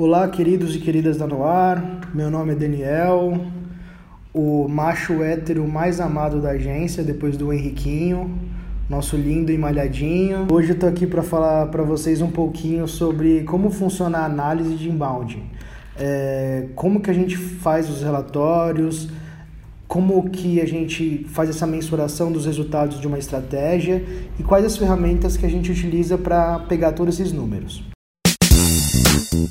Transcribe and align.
Olá, 0.00 0.28
queridos 0.28 0.76
e 0.76 0.78
queridas 0.78 1.16
da 1.16 1.26
Noar. 1.26 2.08
Meu 2.14 2.30
nome 2.30 2.52
é 2.52 2.54
Daniel, 2.54 3.36
o 4.32 4.68
macho 4.68 5.24
hétero 5.24 5.66
mais 5.66 5.98
amado 5.98 6.40
da 6.40 6.50
agência, 6.50 7.02
depois 7.02 7.36
do 7.36 7.52
Henriquinho, 7.52 8.38
nosso 8.88 9.16
lindo 9.16 9.50
e 9.50 9.58
malhadinho. 9.58 10.46
Hoje 10.52 10.70
eu 10.70 10.78
tô 10.78 10.86
aqui 10.86 11.04
para 11.04 11.20
falar 11.20 11.66
para 11.66 11.82
vocês 11.82 12.22
um 12.22 12.30
pouquinho 12.30 12.86
sobre 12.86 13.42
como 13.42 13.72
funciona 13.72 14.18
a 14.18 14.26
análise 14.26 14.76
de 14.76 14.88
inbound. 14.88 15.42
É, 15.98 16.68
como 16.76 17.00
que 17.00 17.10
a 17.10 17.12
gente 17.12 17.36
faz 17.36 17.90
os 17.90 18.00
relatórios, 18.00 19.08
como 19.88 20.30
que 20.30 20.60
a 20.60 20.64
gente 20.64 21.26
faz 21.30 21.50
essa 21.50 21.66
mensuração 21.66 22.30
dos 22.30 22.46
resultados 22.46 23.00
de 23.00 23.08
uma 23.08 23.18
estratégia 23.18 24.04
e 24.38 24.44
quais 24.44 24.64
as 24.64 24.76
ferramentas 24.76 25.36
que 25.36 25.44
a 25.44 25.50
gente 25.50 25.72
utiliza 25.72 26.16
para 26.16 26.60
pegar 26.60 26.92
todos 26.92 27.18
esses 27.18 27.32
números. 27.32 27.97
O 29.38 29.44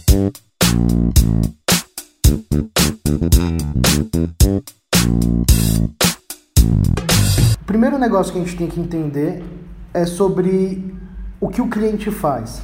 primeiro 7.65 7.97
negócio 7.97 8.33
que 8.33 8.39
a 8.39 8.43
gente 8.43 8.57
tem 8.57 8.68
que 8.68 8.81
entender 8.81 9.42
é 9.93 10.05
sobre 10.05 10.93
o 11.39 11.47
que 11.47 11.61
o 11.61 11.69
cliente 11.69 12.11
faz, 12.11 12.61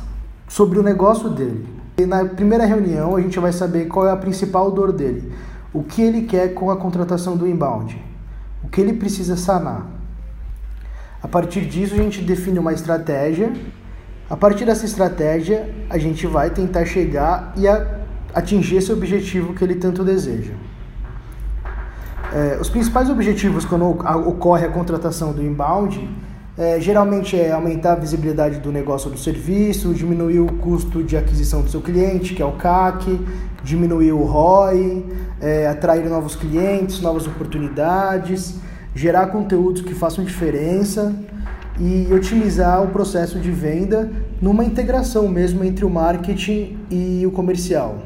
sobre 0.50 0.78
o 0.78 0.84
negócio 0.84 1.30
dele. 1.30 1.66
E 1.98 2.06
na 2.06 2.26
primeira 2.26 2.66
reunião 2.66 3.16
a 3.16 3.22
gente 3.22 3.40
vai 3.40 3.54
saber 3.54 3.86
qual 3.86 4.06
é 4.06 4.12
a 4.12 4.18
principal 4.18 4.70
dor 4.70 4.92
dele, 4.92 5.32
o 5.74 5.82
que 5.82 6.02
ele 6.02 6.24
quer 6.24 6.54
com 6.54 6.70
a 6.70 6.76
contratação 6.76 7.38
do 7.38 7.48
inbound, 7.48 8.04
o 8.62 8.68
que 8.68 8.82
ele 8.82 8.94
precisa 8.94 9.38
sanar. 9.38 9.88
A 11.22 11.28
partir 11.30 11.62
disso 11.68 11.94
a 11.94 11.98
gente 11.98 12.22
define 12.22 12.60
uma 12.60 12.74
estratégia 12.74 13.54
a 14.34 14.36
partir 14.36 14.66
dessa 14.66 14.84
estratégia, 14.84 15.70
a 15.88 16.00
gente 16.00 16.26
vai 16.26 16.50
tentar 16.50 16.86
chegar 16.86 17.54
e 17.56 17.66
atingir 18.34 18.78
esse 18.78 18.92
objetivo 18.92 19.54
que 19.54 19.64
ele 19.64 19.76
tanto 19.76 20.04
deseja. 20.04 20.54
É, 22.34 22.58
os 22.60 22.68
principais 22.68 23.12
objetivos 23.12 23.64
quando 23.64 23.88
ocorre 23.88 24.66
a 24.66 24.70
contratação 24.70 25.34
do 25.34 25.44
inbound 25.44 26.10
é, 26.58 26.82
geralmente 26.82 27.40
é 27.40 27.52
aumentar 27.52 27.92
a 27.92 27.96
visibilidade 27.96 28.60
do 28.60 28.72
negócio 28.72 29.08
do 29.08 29.20
serviço, 29.20 29.94
diminuir 29.94 30.40
o 30.40 30.48
custo 30.48 31.04
de 31.04 31.16
aquisição 31.16 31.62
do 31.62 31.70
seu 31.70 31.82
cliente, 31.82 32.34
que 32.34 32.42
é 32.42 32.46
o 32.46 32.54
CAC, 32.54 33.24
diminuir 33.64 34.14
o 34.14 34.24
ROI, 34.24 35.06
é, 35.40 35.68
atrair 35.68 36.10
novos 36.10 36.36
clientes, 36.36 37.02
novas 37.02 37.28
oportunidades, 37.28 38.56
gerar 38.96 39.28
conteúdos 39.28 39.84
que 39.84 39.94
façam 39.94 40.26
diferença 40.26 41.14
e 41.80 42.08
otimizar 42.14 42.84
o 42.84 42.88
processo 42.88 43.40
de 43.40 43.52
venda 43.52 44.12
numa 44.42 44.64
integração 44.64 45.28
mesmo 45.28 45.64
entre 45.64 45.84
o 45.86 45.90
marketing 45.90 46.78
e 46.90 47.26
o 47.26 47.32
comercial, 47.32 47.98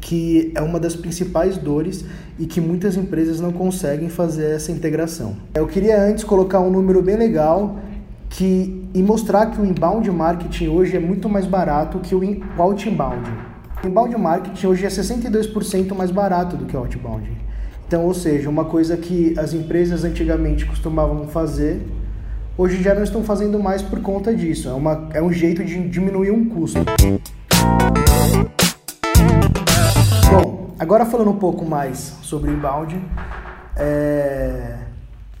que 0.00 0.52
é 0.54 0.60
uma 0.60 0.80
das 0.80 0.96
principais 0.96 1.56
dores 1.56 2.04
e 2.38 2.46
que 2.46 2.60
muitas 2.60 2.96
empresas 2.96 3.40
não 3.40 3.52
conseguem 3.52 4.08
fazer 4.08 4.50
essa 4.50 4.72
integração. 4.72 5.36
Eu 5.54 5.66
queria 5.66 6.02
antes 6.02 6.24
colocar 6.24 6.60
um 6.60 6.70
número 6.70 7.02
bem 7.02 7.16
legal 7.16 7.78
que 8.28 8.82
e 8.94 9.02
mostrar 9.02 9.46
que 9.46 9.60
o 9.60 9.64
inbound 9.64 10.10
marketing 10.10 10.68
hoje 10.68 10.96
é 10.96 11.00
muito 11.00 11.28
mais 11.28 11.46
barato 11.46 11.98
que 11.98 12.14
o 12.14 12.42
outbound. 12.58 13.30
O 13.82 13.86
inbound 13.86 14.16
marketing 14.18 14.66
hoje 14.66 14.84
é 14.84 14.88
62% 14.88 15.94
mais 15.94 16.10
barato 16.10 16.56
do 16.56 16.66
que 16.66 16.76
o 16.76 16.80
outbound. 16.80 17.30
Então, 17.86 18.04
ou 18.04 18.14
seja, 18.14 18.48
uma 18.48 18.64
coisa 18.64 18.96
que 18.96 19.34
as 19.38 19.52
empresas 19.54 20.04
antigamente 20.04 20.66
costumavam 20.66 21.26
fazer 21.28 21.80
hoje 22.56 22.82
já 22.82 22.94
não 22.94 23.02
estão 23.02 23.24
fazendo 23.24 23.58
mais 23.58 23.82
por 23.82 24.00
conta 24.00 24.34
disso. 24.34 24.68
É, 24.68 24.72
uma, 24.72 25.08
é 25.12 25.22
um 25.22 25.32
jeito 25.32 25.64
de 25.64 25.88
diminuir 25.88 26.30
um 26.30 26.48
custo. 26.48 26.80
Bom, 30.30 30.74
agora 30.78 31.06
falando 31.06 31.30
um 31.30 31.38
pouco 31.38 31.64
mais 31.64 32.14
sobre 32.22 32.50
o 32.50 32.54
inbound, 32.54 33.00
é... 33.76 34.78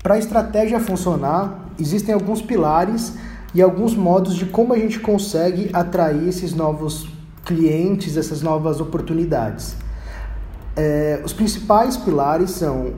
para 0.02 0.14
a 0.14 0.18
estratégia 0.18 0.80
funcionar, 0.80 1.70
existem 1.78 2.14
alguns 2.14 2.40
pilares 2.40 3.14
e 3.54 3.60
alguns 3.60 3.94
modos 3.94 4.34
de 4.34 4.46
como 4.46 4.72
a 4.72 4.78
gente 4.78 4.98
consegue 4.98 5.70
atrair 5.72 6.28
esses 6.28 6.54
novos 6.54 7.08
clientes, 7.44 8.16
essas 8.16 8.40
novas 8.42 8.80
oportunidades. 8.80 9.76
É... 10.74 11.20
os 11.24 11.32
principais 11.32 11.96
pilares 11.96 12.50
são 12.50 12.94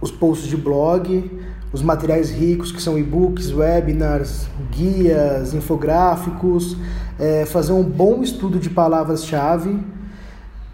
os 0.00 0.10
posts 0.10 0.48
de 0.48 0.56
blog, 0.56 1.37
os 1.72 1.82
materiais 1.82 2.30
ricos, 2.30 2.72
que 2.72 2.80
são 2.80 2.98
e-books, 2.98 3.52
webinars, 3.52 4.46
guias, 4.70 5.52
infográficos, 5.52 6.76
é, 7.18 7.44
fazer 7.44 7.72
um 7.72 7.82
bom 7.82 8.22
estudo 8.22 8.58
de 8.58 8.70
palavras-chave, 8.70 9.78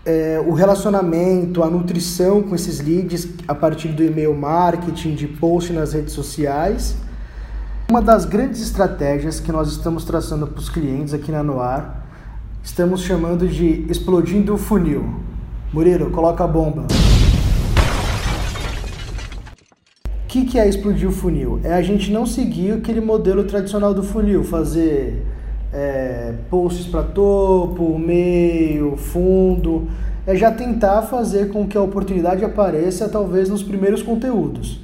é, 0.07 0.43
o 0.47 0.53
relacionamento, 0.53 1.63
a 1.63 1.71
nutrição 1.71 2.43
com 2.43 2.55
esses 2.55 2.81
leads 2.81 3.29
a 3.49 3.55
partir 3.55 3.89
do 3.89 4.05
e-mail 4.05 4.35
marketing, 4.35 5.15
de 5.15 5.27
post 5.27 5.73
nas 5.73 5.95
redes 5.95 6.13
sociais. 6.13 6.97
Uma 7.89 8.01
das 8.01 8.25
grandes 8.25 8.63
estratégias 8.63 9.41
que 9.41 9.51
nós 9.51 9.71
estamos 9.71 10.05
traçando 10.05 10.47
para 10.47 10.59
os 10.59 10.69
clientes 10.69 11.13
aqui 11.13 11.33
na 11.33 11.43
Noar, 11.43 12.05
estamos 12.63 13.03
chamando 13.03 13.49
de 13.49 13.87
explodindo 13.91 14.55
o 14.55 14.59
funil. 14.59 15.21
Murilo, 15.73 16.11
coloca 16.11 16.45
a 16.45 16.47
bomba. 16.47 16.87
Que, 20.35 20.45
que 20.45 20.59
é 20.59 20.69
explodir 20.69 21.09
o 21.09 21.13
funil? 21.13 21.61
É 21.63 21.73
a 21.75 21.81
gente 21.81 22.11
não 22.11 22.27
seguir 22.27 22.73
aquele 22.73 23.01
modelo 23.01 23.45
tradicional 23.45 23.95
do 23.95 24.03
funil, 24.03 24.43
fazer 24.43 25.25
é, 25.73 26.35
posts 26.51 26.87
para 26.87 27.05
topo, 27.05 27.97
meio, 27.97 28.97
fundo. 28.97 29.87
É 30.27 30.35
já 30.35 30.51
tentar 30.51 31.03
fazer 31.03 31.53
com 31.53 31.69
que 31.69 31.79
a 31.79 31.81
oportunidade 31.81 32.45
apareça 32.45 33.09
talvez 33.09 33.49
nos 33.49 33.63
primeiros 33.63 34.03
conteúdos. 34.03 34.81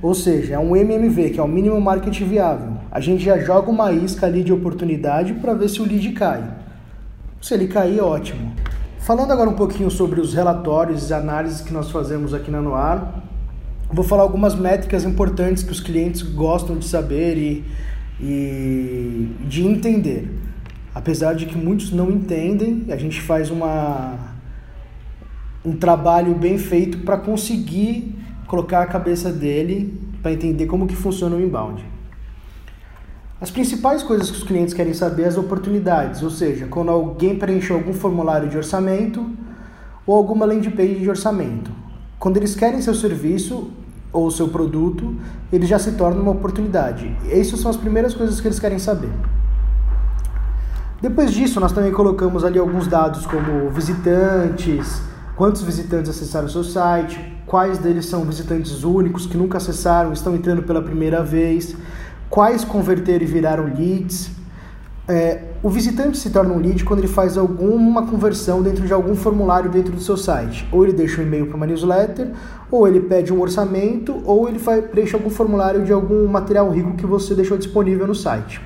Ou 0.00 0.14
seja, 0.14 0.54
é 0.54 0.58
um 0.60 0.76
MMV, 0.76 1.30
que 1.30 1.40
é 1.40 1.42
o 1.42 1.48
mínimo 1.48 1.80
marketing 1.80 2.26
viável. 2.26 2.74
A 2.88 3.00
gente 3.00 3.24
já 3.24 3.36
joga 3.36 3.68
uma 3.68 3.90
isca 3.90 4.26
ali 4.26 4.44
de 4.44 4.52
oportunidade 4.52 5.34
para 5.34 5.54
ver 5.54 5.68
se 5.68 5.82
o 5.82 5.84
lead 5.84 6.08
cai. 6.12 6.44
Se 7.42 7.52
ele 7.52 7.66
cair, 7.66 8.00
ótimo. 8.00 8.52
Falando 9.00 9.32
agora 9.32 9.50
um 9.50 9.54
pouquinho 9.54 9.90
sobre 9.90 10.20
os 10.20 10.34
relatórios 10.34 11.10
e 11.10 11.14
análises 11.14 11.62
que 11.62 11.72
nós 11.72 11.90
fazemos 11.90 12.32
aqui 12.32 12.48
na 12.48 12.62
Noar, 12.62 13.24
Vou 13.92 14.04
falar 14.04 14.22
algumas 14.22 14.54
métricas 14.54 15.04
importantes 15.04 15.64
que 15.64 15.72
os 15.72 15.80
clientes 15.80 16.22
gostam 16.22 16.76
de 16.76 16.86
saber 16.86 17.36
e, 17.36 17.64
e 18.20 19.34
de 19.48 19.66
entender. 19.66 20.30
Apesar 20.94 21.34
de 21.34 21.46
que 21.46 21.58
muitos 21.58 21.90
não 21.90 22.08
entendem, 22.08 22.86
a 22.88 22.96
gente 22.96 23.20
faz 23.20 23.50
uma, 23.50 24.16
um 25.64 25.72
trabalho 25.76 26.34
bem 26.34 26.56
feito 26.56 26.98
para 26.98 27.16
conseguir 27.16 28.16
colocar 28.46 28.82
a 28.82 28.86
cabeça 28.86 29.32
dele 29.32 30.00
para 30.22 30.32
entender 30.32 30.66
como 30.66 30.86
que 30.86 30.94
funciona 30.94 31.34
o 31.34 31.40
inbound. 31.40 31.84
As 33.40 33.50
principais 33.50 34.04
coisas 34.04 34.30
que 34.30 34.36
os 34.36 34.44
clientes 34.44 34.72
querem 34.72 34.94
saber 34.94 35.24
as 35.24 35.36
oportunidades, 35.36 36.22
ou 36.22 36.30
seja, 36.30 36.66
quando 36.66 36.90
alguém 36.90 37.36
preenche 37.36 37.72
algum 37.72 37.92
formulário 37.92 38.48
de 38.48 38.56
orçamento 38.56 39.28
ou 40.06 40.14
alguma 40.14 40.44
landing 40.44 40.70
page 40.70 40.96
de 40.96 41.08
orçamento. 41.08 41.72
Quando 42.18 42.36
eles 42.36 42.54
querem 42.54 42.82
seu 42.82 42.94
serviço, 42.94 43.70
ou 44.12 44.26
o 44.26 44.30
seu 44.30 44.48
produto, 44.48 45.14
ele 45.52 45.66
já 45.66 45.78
se 45.78 45.92
torna 45.92 46.20
uma 46.20 46.32
oportunidade. 46.32 47.16
Essas 47.30 47.60
são 47.60 47.70
as 47.70 47.76
primeiras 47.76 48.14
coisas 48.14 48.40
que 48.40 48.48
eles 48.48 48.58
querem 48.58 48.78
saber. 48.78 49.10
Depois 51.00 51.32
disso, 51.32 51.58
nós 51.60 51.72
também 51.72 51.92
colocamos 51.92 52.44
ali 52.44 52.58
alguns 52.58 52.86
dados 52.86 53.24
como 53.24 53.70
visitantes, 53.70 55.00
quantos 55.34 55.62
visitantes 55.62 56.10
acessaram 56.10 56.46
o 56.46 56.50
seu 56.50 56.62
site, 56.62 57.18
quais 57.46 57.78
deles 57.78 58.06
são 58.06 58.22
visitantes 58.24 58.84
únicos 58.84 59.26
que 59.26 59.36
nunca 59.36 59.56
acessaram, 59.56 60.12
estão 60.12 60.34
entrando 60.34 60.62
pela 60.62 60.82
primeira 60.82 61.22
vez, 61.22 61.74
quais 62.28 62.64
converteram 62.64 63.24
e 63.24 63.26
viraram 63.26 63.64
leads, 63.64 64.30
é, 65.08 65.44
o 65.62 65.68
visitante 65.68 66.16
se 66.16 66.30
torna 66.30 66.54
um 66.54 66.58
lead 66.58 66.84
quando 66.84 67.00
ele 67.00 67.08
faz 67.08 67.36
alguma 67.36 68.06
conversão 68.06 68.62
dentro 68.62 68.86
de 68.86 68.92
algum 68.94 69.14
formulário 69.14 69.70
dentro 69.70 69.92
do 69.92 70.00
seu 70.00 70.16
site. 70.16 70.66
Ou 70.72 70.84
ele 70.84 70.94
deixa 70.94 71.20
um 71.20 71.24
e-mail 71.24 71.46
para 71.46 71.56
uma 71.56 71.66
newsletter, 71.66 72.32
ou 72.70 72.88
ele 72.88 73.00
pede 73.00 73.30
um 73.30 73.40
orçamento, 73.40 74.22
ou 74.24 74.48
ele 74.48 74.58
preenche 74.58 75.14
algum 75.14 75.28
formulário 75.28 75.84
de 75.84 75.92
algum 75.92 76.26
material 76.26 76.70
rico 76.70 76.94
que 76.94 77.04
você 77.04 77.34
deixou 77.34 77.58
disponível 77.58 78.06
no 78.06 78.14
site. 78.14 78.60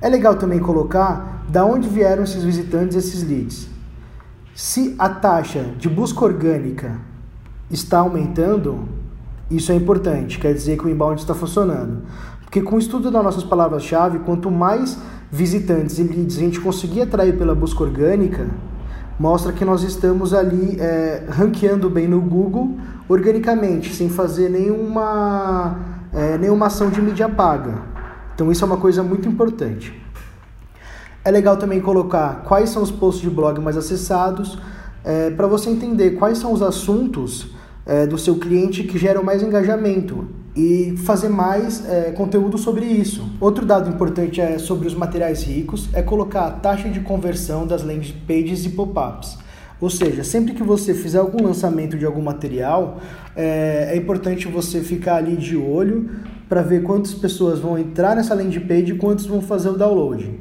É 0.00 0.08
legal 0.08 0.34
também 0.34 0.58
colocar 0.58 1.44
da 1.48 1.64
onde 1.64 1.88
vieram 1.88 2.24
esses 2.24 2.42
visitantes, 2.42 2.96
esses 2.96 3.22
leads. 3.22 3.68
Se 4.54 4.96
a 4.98 5.08
taxa 5.08 5.72
de 5.78 5.88
busca 5.88 6.24
orgânica 6.24 6.98
está 7.70 7.98
aumentando, 7.98 8.88
isso 9.48 9.70
é 9.70 9.76
importante, 9.76 10.38
quer 10.40 10.52
dizer 10.52 10.76
que 10.76 10.84
o 10.84 10.88
inbound 10.88 11.20
está 11.20 11.32
funcionando. 11.32 12.02
Porque 12.48 12.62
com 12.62 12.76
o 12.76 12.78
estudo 12.78 13.10
das 13.10 13.22
nossas 13.22 13.44
palavras-chave, 13.44 14.20
quanto 14.20 14.50
mais 14.50 14.96
visitantes 15.30 15.98
e 15.98 16.02
leads 16.02 16.38
a 16.38 16.40
gente 16.40 16.58
conseguir 16.58 17.02
atrair 17.02 17.36
pela 17.36 17.54
busca 17.54 17.84
orgânica, 17.84 18.48
mostra 19.20 19.52
que 19.52 19.66
nós 19.66 19.82
estamos 19.82 20.32
ali 20.32 20.80
é, 20.80 21.26
ranqueando 21.28 21.90
bem 21.90 22.08
no 22.08 22.22
Google 22.22 22.74
organicamente, 23.06 23.94
sem 23.94 24.08
fazer 24.08 24.48
nenhuma, 24.48 25.78
é, 26.10 26.38
nenhuma 26.38 26.68
ação 26.68 26.88
de 26.88 27.02
mídia 27.02 27.28
paga. 27.28 27.82
Então 28.34 28.50
isso 28.50 28.64
é 28.64 28.66
uma 28.66 28.78
coisa 28.78 29.02
muito 29.02 29.28
importante. 29.28 29.92
É 31.22 31.30
legal 31.30 31.58
também 31.58 31.82
colocar 31.82 32.44
quais 32.46 32.70
são 32.70 32.82
os 32.82 32.90
posts 32.90 33.20
de 33.20 33.28
blog 33.28 33.60
mais 33.60 33.76
acessados, 33.76 34.58
é, 35.04 35.28
para 35.28 35.46
você 35.46 35.68
entender 35.68 36.12
quais 36.12 36.38
são 36.38 36.54
os 36.54 36.62
assuntos 36.62 37.54
é, 37.84 38.06
do 38.06 38.16
seu 38.16 38.36
cliente 38.36 38.84
que 38.84 38.96
geram 38.96 39.22
mais 39.22 39.42
engajamento 39.42 40.26
e 40.58 40.96
fazer 40.96 41.28
mais 41.28 41.88
é, 41.88 42.10
conteúdo 42.10 42.58
sobre 42.58 42.84
isso. 42.84 43.24
Outro 43.40 43.64
dado 43.64 43.88
importante 43.88 44.40
é 44.40 44.58
sobre 44.58 44.88
os 44.88 44.94
materiais 44.94 45.44
ricos, 45.44 45.88
é 45.92 46.02
colocar 46.02 46.46
a 46.46 46.50
taxa 46.50 46.88
de 46.88 46.98
conversão 46.98 47.64
das 47.64 47.84
landing 47.84 48.16
pages 48.26 48.66
e 48.66 48.70
pop-ups. 48.70 49.38
Ou 49.80 49.88
seja, 49.88 50.24
sempre 50.24 50.54
que 50.54 50.62
você 50.64 50.92
fizer 50.92 51.18
algum 51.18 51.44
lançamento 51.44 51.96
de 51.96 52.04
algum 52.04 52.20
material, 52.20 52.98
é, 53.36 53.90
é 53.92 53.96
importante 53.96 54.48
você 54.48 54.80
ficar 54.80 55.14
ali 55.14 55.36
de 55.36 55.56
olho 55.56 56.10
para 56.48 56.60
ver 56.60 56.82
quantas 56.82 57.14
pessoas 57.14 57.60
vão 57.60 57.78
entrar 57.78 58.16
nessa 58.16 58.34
landing 58.34 58.58
page 58.58 58.92
e 58.92 58.96
quantos 58.96 59.26
vão 59.26 59.40
fazer 59.40 59.68
o 59.68 59.76
download. 59.76 60.40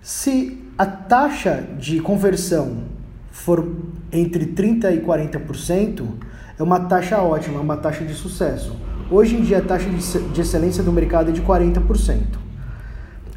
Se 0.00 0.58
a 0.78 0.86
taxa 0.86 1.62
de 1.78 2.00
conversão 2.00 2.84
for 3.30 3.68
entre 4.10 4.46
30% 4.46 4.94
e 4.94 5.00
40%, 5.02 6.06
é 6.58 6.62
uma 6.62 6.80
taxa 6.80 7.18
ótima, 7.18 7.58
é 7.58 7.60
uma 7.60 7.76
taxa 7.76 8.06
de 8.06 8.14
sucesso. 8.14 8.74
Hoje 9.10 9.34
em 9.34 9.40
dia 9.40 9.58
a 9.58 9.60
taxa 9.60 9.90
de 9.90 10.40
excelência 10.40 10.84
do 10.84 10.92
mercado 10.92 11.30
é 11.30 11.32
de 11.32 11.42
40%. 11.42 12.20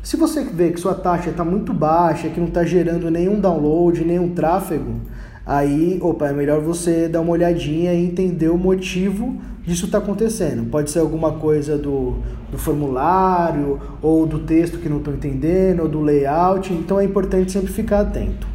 Se 0.04 0.16
você 0.16 0.44
vê 0.44 0.70
que 0.70 0.80
sua 0.80 0.94
taxa 0.94 1.32
está 1.32 1.44
muito 1.44 1.74
baixa, 1.74 2.30
que 2.30 2.40
não 2.40 2.48
está 2.48 2.64
gerando 2.64 3.10
nenhum 3.10 3.40
download, 3.40 4.06
nenhum 4.06 4.30
tráfego, 4.36 5.02
aí, 5.44 5.98
opa, 6.00 6.28
é 6.28 6.32
melhor 6.32 6.62
você 6.62 7.08
dar 7.08 7.22
uma 7.22 7.32
olhadinha 7.32 7.92
e 7.92 8.06
entender 8.06 8.50
o 8.50 8.58
motivo 8.58 9.42
disso 9.66 9.88
está 9.88 9.98
acontecendo. 9.98 10.70
Pode 10.70 10.92
ser 10.92 11.00
alguma 11.00 11.32
coisa 11.32 11.76
do, 11.76 12.18
do 12.52 12.58
formulário, 12.60 13.80
ou 14.00 14.28
do 14.28 14.40
texto 14.40 14.78
que 14.78 14.88
não 14.88 14.98
estou 14.98 15.12
entendendo, 15.12 15.80
ou 15.80 15.90
do 15.90 16.02
layout, 16.02 16.72
então 16.72 17.00
é 17.00 17.04
importante 17.04 17.52
sempre 17.52 17.74
ficar 17.74 18.02
atento. 18.02 18.53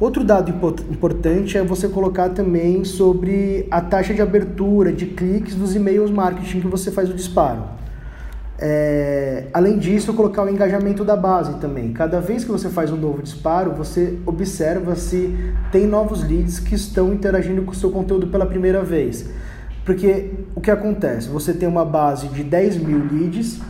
Outro 0.00 0.24
dado 0.24 0.48
importante 0.48 1.58
é 1.58 1.62
você 1.62 1.86
colocar 1.86 2.30
também 2.30 2.84
sobre 2.86 3.68
a 3.70 3.82
taxa 3.82 4.14
de 4.14 4.22
abertura 4.22 4.90
de 4.90 5.04
cliques 5.04 5.54
dos 5.54 5.76
e-mails 5.76 6.10
marketing 6.10 6.62
que 6.62 6.66
você 6.66 6.90
faz 6.90 7.10
o 7.10 7.12
disparo. 7.12 7.64
É, 8.58 9.48
além 9.52 9.78
disso, 9.78 10.14
colocar 10.14 10.44
o 10.44 10.48
engajamento 10.48 11.04
da 11.04 11.14
base 11.14 11.58
também. 11.60 11.92
Cada 11.92 12.18
vez 12.18 12.44
que 12.44 12.50
você 12.50 12.70
faz 12.70 12.90
um 12.90 12.96
novo 12.96 13.22
disparo, 13.22 13.72
você 13.72 14.18
observa 14.24 14.96
se 14.96 15.36
tem 15.70 15.86
novos 15.86 16.26
leads 16.26 16.58
que 16.58 16.74
estão 16.74 17.12
interagindo 17.12 17.60
com 17.60 17.72
o 17.72 17.74
seu 17.74 17.90
conteúdo 17.90 18.28
pela 18.28 18.46
primeira 18.46 18.82
vez. 18.82 19.28
Porque 19.84 20.30
o 20.54 20.62
que 20.62 20.70
acontece? 20.70 21.28
Você 21.28 21.52
tem 21.52 21.68
uma 21.68 21.84
base 21.84 22.28
de 22.28 22.42
10 22.42 22.78
mil 22.78 23.04
leads, 23.04 23.60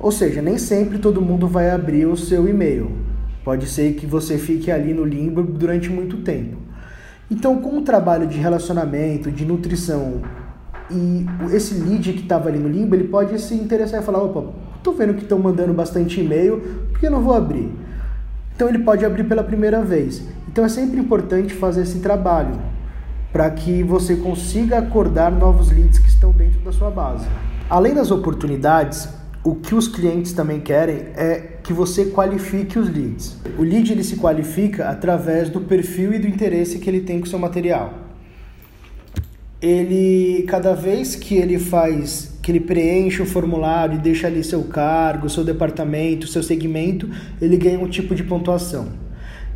ou 0.00 0.10
seja, 0.10 0.40
nem 0.40 0.56
sempre 0.56 0.96
todo 0.98 1.20
mundo 1.20 1.46
vai 1.46 1.68
abrir 1.70 2.06
o 2.06 2.16
seu 2.16 2.48
e-mail. 2.48 3.07
Pode 3.48 3.64
ser 3.64 3.94
que 3.94 4.04
você 4.04 4.36
fique 4.36 4.70
ali 4.70 4.92
no 4.92 5.06
limbo 5.06 5.42
durante 5.42 5.88
muito 5.88 6.18
tempo. 6.18 6.58
Então, 7.30 7.62
com 7.62 7.78
o 7.78 7.80
trabalho 7.80 8.26
de 8.26 8.36
relacionamento, 8.36 9.32
de 9.32 9.42
nutrição 9.42 10.20
e 10.90 11.24
esse 11.54 11.72
lead 11.72 12.12
que 12.12 12.20
estava 12.24 12.50
ali 12.50 12.58
no 12.58 12.68
limbo, 12.68 12.94
ele 12.94 13.04
pode 13.04 13.40
se 13.40 13.54
interessar 13.54 14.02
e 14.02 14.04
falar: 14.04 14.18
opa, 14.22 14.52
tô 14.82 14.92
vendo 14.92 15.14
que 15.14 15.22
estão 15.22 15.38
mandando 15.38 15.72
bastante 15.72 16.20
e-mail, 16.20 16.60
por 16.90 17.00
que 17.00 17.06
eu 17.06 17.10
não 17.10 17.22
vou 17.22 17.32
abrir? 17.32 17.72
Então, 18.54 18.68
ele 18.68 18.80
pode 18.80 19.02
abrir 19.02 19.24
pela 19.24 19.42
primeira 19.42 19.80
vez. 19.82 20.22
Então, 20.46 20.62
é 20.62 20.68
sempre 20.68 21.00
importante 21.00 21.54
fazer 21.54 21.84
esse 21.84 22.00
trabalho 22.00 22.52
para 23.32 23.50
que 23.50 23.82
você 23.82 24.14
consiga 24.16 24.76
acordar 24.76 25.32
novos 25.32 25.72
leads 25.72 25.98
que 25.98 26.10
estão 26.10 26.32
dentro 26.32 26.60
da 26.60 26.70
sua 26.70 26.90
base. 26.90 27.26
Além 27.70 27.94
das 27.94 28.10
oportunidades, 28.10 29.08
o 29.44 29.54
que 29.54 29.74
os 29.74 29.86
clientes 29.86 30.32
também 30.32 30.60
querem 30.60 30.96
é 31.16 31.58
que 31.62 31.72
você 31.72 32.06
qualifique 32.06 32.78
os 32.78 32.88
leads. 32.88 33.36
O 33.56 33.62
lead 33.62 33.92
ele 33.92 34.02
se 34.02 34.16
qualifica 34.16 34.88
através 34.88 35.48
do 35.48 35.60
perfil 35.60 36.12
e 36.12 36.18
do 36.18 36.26
interesse 36.26 36.78
que 36.78 36.90
ele 36.90 37.00
tem 37.00 37.20
com 37.20 37.26
o 37.26 37.28
seu 37.28 37.38
material. 37.38 37.94
Ele 39.60 40.44
cada 40.48 40.74
vez 40.74 41.14
que 41.14 41.36
ele 41.36 41.58
faz, 41.58 42.32
que 42.42 42.50
ele 42.50 42.60
preenche 42.60 43.22
o 43.22 43.26
formulário 43.26 43.96
e 43.96 43.98
deixa 43.98 44.26
ali 44.26 44.42
seu 44.42 44.64
cargo, 44.64 45.28
seu 45.28 45.44
departamento, 45.44 46.26
seu 46.26 46.42
segmento, 46.42 47.08
ele 47.40 47.56
ganha 47.56 47.78
um 47.78 47.88
tipo 47.88 48.14
de 48.14 48.24
pontuação. 48.24 48.88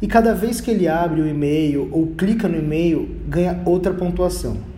E 0.01 0.07
cada 0.07 0.35
vez 0.35 0.61
que 0.61 0.71
ele 0.71 0.89
abre 0.89 1.21
o 1.21 1.29
e-mail 1.29 1.89
ou 1.93 2.09
clica 2.09 2.49
no 2.49 2.59
e-mail, 2.59 3.09
ganha 3.29 3.63
outra 3.65 3.93
pontuação. 3.93 4.72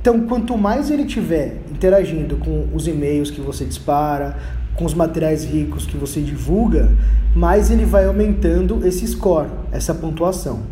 Então, 0.00 0.20
quanto 0.26 0.56
mais 0.56 0.90
ele 0.90 1.04
tiver 1.04 1.58
interagindo 1.70 2.36
com 2.36 2.68
os 2.72 2.86
e-mails 2.86 3.30
que 3.30 3.40
você 3.40 3.66
dispara, 3.66 4.34
com 4.74 4.86
os 4.86 4.94
materiais 4.94 5.44
ricos 5.44 5.84
que 5.84 5.94
você 5.94 6.22
divulga, 6.22 6.90
mais 7.36 7.70
ele 7.70 7.84
vai 7.84 8.06
aumentando 8.06 8.86
esse 8.86 9.06
score, 9.06 9.50
essa 9.70 9.94
pontuação, 9.94 10.62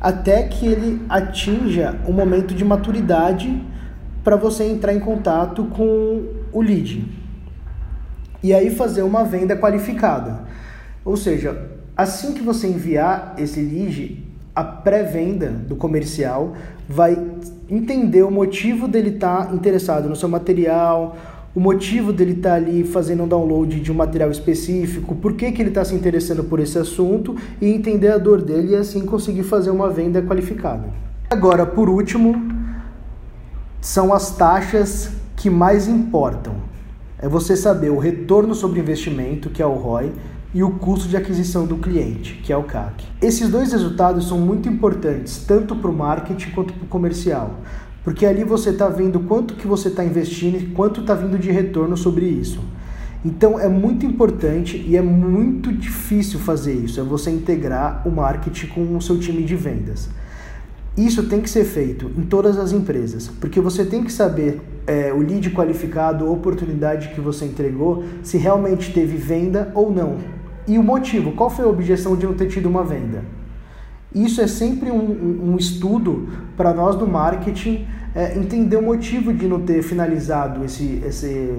até 0.00 0.42
que 0.42 0.66
ele 0.66 1.00
atinja 1.08 2.00
um 2.04 2.12
momento 2.12 2.52
de 2.52 2.64
maturidade 2.64 3.62
para 4.24 4.34
você 4.34 4.64
entrar 4.64 4.92
em 4.92 4.98
contato 4.98 5.66
com 5.66 6.24
o 6.52 6.60
lead. 6.60 7.06
E 8.42 8.52
aí 8.52 8.70
fazer 8.70 9.02
uma 9.02 9.22
venda 9.22 9.56
qualificada. 9.56 10.42
Ou 11.04 11.16
seja, 11.16 11.70
assim 11.96 12.34
que 12.34 12.42
você 12.42 12.66
enviar 12.66 13.34
esse 13.38 13.60
lead, 13.60 14.27
a 14.58 14.64
pré-venda 14.64 15.50
do 15.50 15.76
comercial 15.76 16.54
vai 16.88 17.16
entender 17.70 18.24
o 18.24 18.30
motivo 18.30 18.88
dele 18.88 19.10
estar 19.10 19.46
tá 19.46 19.54
interessado 19.54 20.08
no 20.08 20.16
seu 20.16 20.28
material, 20.28 21.16
o 21.54 21.60
motivo 21.60 22.12
dele 22.12 22.32
estar 22.32 22.50
tá 22.50 22.56
ali 22.56 22.82
fazendo 22.82 23.22
um 23.22 23.28
download 23.28 23.78
de 23.78 23.92
um 23.92 23.94
material 23.94 24.32
específico, 24.32 25.14
por 25.14 25.34
que, 25.34 25.52
que 25.52 25.62
ele 25.62 25.68
está 25.68 25.84
se 25.84 25.94
interessando 25.94 26.42
por 26.42 26.58
esse 26.58 26.76
assunto 26.76 27.36
e 27.60 27.68
entender 27.68 28.08
a 28.08 28.18
dor 28.18 28.42
dele 28.42 28.72
e 28.72 28.74
assim 28.74 29.06
conseguir 29.06 29.44
fazer 29.44 29.70
uma 29.70 29.88
venda 29.88 30.20
qualificada. 30.22 30.88
Agora, 31.30 31.64
por 31.64 31.88
último, 31.88 32.34
são 33.80 34.12
as 34.12 34.36
taxas 34.36 35.12
que 35.36 35.48
mais 35.48 35.86
importam. 35.86 36.56
É 37.16 37.28
você 37.28 37.56
saber 37.56 37.90
o 37.90 37.98
retorno 37.98 38.56
sobre 38.56 38.80
investimento, 38.80 39.50
que 39.50 39.62
é 39.62 39.66
o 39.66 39.74
ROI, 39.74 40.10
e 40.58 40.62
o 40.64 40.70
custo 40.70 41.06
de 41.06 41.16
aquisição 41.16 41.66
do 41.66 41.76
cliente, 41.76 42.34
que 42.42 42.52
é 42.52 42.56
o 42.56 42.64
CAC. 42.64 43.04
Esses 43.22 43.48
dois 43.48 43.70
resultados 43.70 44.26
são 44.26 44.40
muito 44.40 44.68
importantes, 44.68 45.44
tanto 45.46 45.76
para 45.76 45.88
o 45.88 45.94
marketing 45.94 46.50
quanto 46.50 46.74
para 46.74 46.82
o 46.82 46.88
comercial, 46.88 47.60
porque 48.02 48.26
ali 48.26 48.42
você 48.42 48.70
está 48.70 48.88
vendo 48.88 49.20
quanto 49.20 49.54
que 49.54 49.68
você 49.68 49.86
está 49.86 50.04
investindo 50.04 50.56
e 50.56 50.66
quanto 50.66 51.02
está 51.02 51.14
vindo 51.14 51.38
de 51.38 51.52
retorno 51.52 51.96
sobre 51.96 52.26
isso. 52.26 52.58
Então 53.24 53.56
é 53.56 53.68
muito 53.68 54.04
importante 54.04 54.84
e 54.84 54.96
é 54.96 55.00
muito 55.00 55.72
difícil 55.72 56.40
fazer 56.40 56.74
isso, 56.74 56.98
é 56.98 57.04
você 57.04 57.30
integrar 57.30 58.02
o 58.04 58.10
marketing 58.10 58.66
com 58.66 58.96
o 58.96 59.00
seu 59.00 59.16
time 59.16 59.44
de 59.44 59.54
vendas. 59.54 60.08
Isso 60.96 61.28
tem 61.28 61.40
que 61.40 61.48
ser 61.48 61.66
feito 61.66 62.10
em 62.18 62.22
todas 62.22 62.58
as 62.58 62.72
empresas, 62.72 63.28
porque 63.40 63.60
você 63.60 63.84
tem 63.84 64.02
que 64.02 64.12
saber 64.12 64.60
é, 64.88 65.12
o 65.12 65.18
lead 65.18 65.50
qualificado, 65.50 66.26
a 66.26 66.30
oportunidade 66.30 67.10
que 67.10 67.20
você 67.20 67.44
entregou, 67.44 68.02
se 68.24 68.36
realmente 68.36 68.92
teve 68.92 69.16
venda 69.16 69.70
ou 69.72 69.92
não. 69.92 70.37
E 70.68 70.78
o 70.78 70.82
motivo, 70.82 71.32
qual 71.32 71.48
foi 71.48 71.64
a 71.64 71.68
objeção 71.68 72.14
de 72.14 72.26
não 72.26 72.34
ter 72.34 72.46
tido 72.46 72.68
uma 72.68 72.84
venda? 72.84 73.24
Isso 74.14 74.40
é 74.40 74.46
sempre 74.46 74.90
um, 74.90 75.52
um 75.52 75.56
estudo 75.56 76.28
para 76.56 76.74
nós 76.74 76.94
do 76.94 77.06
marketing 77.06 77.86
é, 78.14 78.38
entender 78.38 78.76
o 78.76 78.82
motivo 78.82 79.32
de 79.32 79.46
não 79.46 79.62
ter 79.62 79.82
finalizado 79.82 80.64
esse, 80.64 81.02
esse, 81.06 81.54